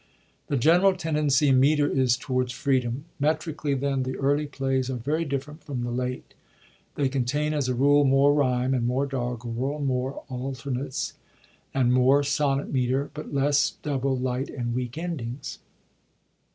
[0.47, 3.05] The general tendency in metre is towards freedom.
[3.19, 6.33] Metrically, then, the early plays are very different from the late:
[6.95, 11.13] they contain, as a rule, more ryme and more doggerel, more alternates
[11.71, 15.59] and more sonnet metre, but less double, light, and weak endings.